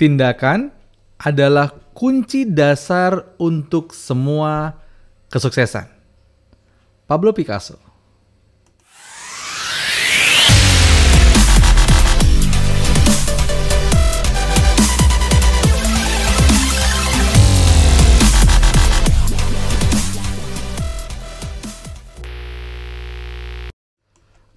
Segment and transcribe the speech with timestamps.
[0.00, 0.72] Tindakan
[1.20, 4.80] adalah kunci dasar untuk semua
[5.28, 5.92] kesuksesan.
[7.04, 7.89] Pablo Picasso.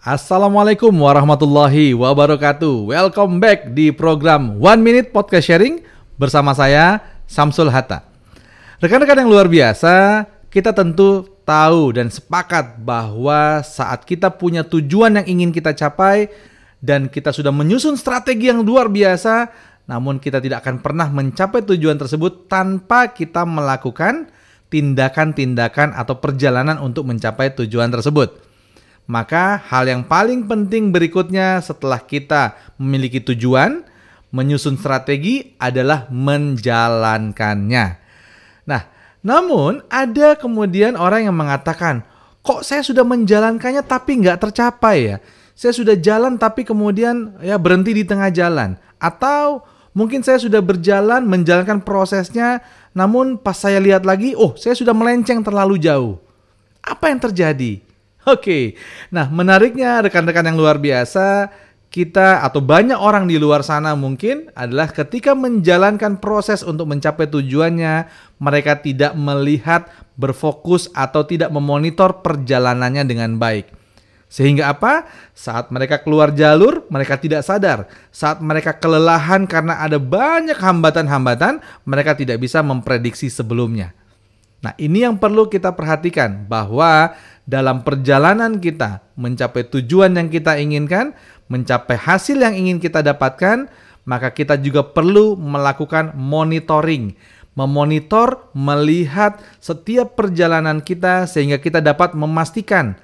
[0.03, 2.91] Assalamualaikum warahmatullahi wabarakatuh.
[2.91, 5.79] Welcome back di program One Minute Podcast Sharing
[6.19, 8.03] bersama saya Samsul Hatta.
[8.83, 15.39] Rekan-rekan yang luar biasa, kita tentu tahu dan sepakat bahwa saat kita punya tujuan yang
[15.39, 16.27] ingin kita capai
[16.83, 19.55] dan kita sudah menyusun strategi yang luar biasa,
[19.87, 24.27] namun kita tidak akan pernah mencapai tujuan tersebut tanpa kita melakukan
[24.67, 28.51] tindakan-tindakan atau perjalanan untuk mencapai tujuan tersebut.
[29.03, 33.83] Maka hal yang paling penting berikutnya setelah kita memiliki tujuan,
[34.31, 37.85] menyusun strategi adalah menjalankannya.
[38.63, 38.81] Nah,
[39.19, 42.07] namun ada kemudian orang yang mengatakan,
[42.43, 45.17] kok saya sudah menjalankannya tapi nggak tercapai ya?
[45.53, 48.79] Saya sudah jalan tapi kemudian ya berhenti di tengah jalan.
[48.97, 52.65] Atau mungkin saya sudah berjalan menjalankan prosesnya,
[52.97, 56.17] namun pas saya lihat lagi, oh saya sudah melenceng terlalu jauh.
[56.81, 57.92] Apa yang terjadi?
[58.33, 58.79] Oke,
[59.11, 61.51] nah menariknya rekan-rekan yang luar biasa,
[61.93, 68.09] kita atau banyak orang di luar sana mungkin adalah ketika menjalankan proses untuk mencapai tujuannya,
[68.41, 73.69] mereka tidak melihat, berfokus atau tidak memonitor perjalanannya dengan baik.
[74.33, 75.05] Sehingga apa?
[75.37, 77.85] Saat mereka keluar jalur, mereka tidak sadar.
[78.09, 83.93] Saat mereka kelelahan karena ada banyak hambatan-hambatan, mereka tidak bisa memprediksi sebelumnya.
[84.63, 87.11] Nah, ini yang perlu kita perhatikan bahwa
[87.43, 91.11] dalam perjalanan kita mencapai tujuan yang kita inginkan,
[91.51, 93.67] mencapai hasil yang ingin kita dapatkan,
[94.07, 97.11] maka kita juga perlu melakukan monitoring,
[97.59, 102.95] memonitor, melihat setiap perjalanan kita sehingga kita dapat memastikan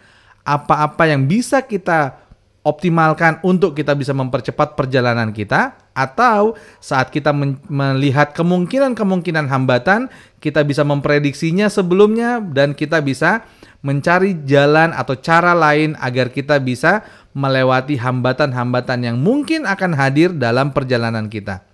[0.47, 2.28] apa-apa yang bisa kita
[2.69, 7.34] optimalkan untuk kita bisa mempercepat perjalanan kita atau saat kita
[7.66, 13.41] melihat kemungkinan-kemungkinan hambatan kita bisa memprediksinya sebelumnya dan kita bisa
[13.81, 17.02] mencari jalan atau cara lain agar kita bisa
[17.34, 21.66] melewati hambatan-hambatan yang mungkin akan hadir dalam perjalanan kita.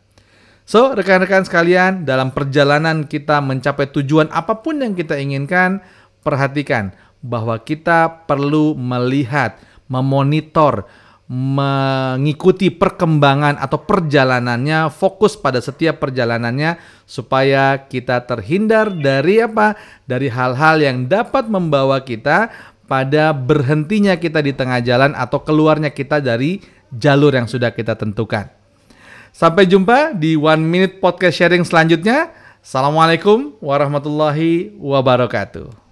[0.66, 5.78] So, rekan-rekan sekalian, dalam perjalanan kita mencapai tujuan apa pun yang kita inginkan,
[6.26, 6.90] perhatikan
[7.22, 10.86] bahwa kita perlu melihat, memonitor,
[11.26, 16.78] mengikuti perkembangan atau perjalanannya, fokus pada setiap perjalanannya
[17.10, 19.74] supaya kita terhindar dari apa?
[20.06, 22.54] Dari hal-hal yang dapat membawa kita
[22.86, 26.62] pada berhentinya kita di tengah jalan atau keluarnya kita dari
[26.94, 28.46] jalur yang sudah kita tentukan.
[29.36, 32.32] Sampai jumpa di One Minute Podcast Sharing selanjutnya.
[32.62, 35.85] Assalamualaikum warahmatullahi wabarakatuh.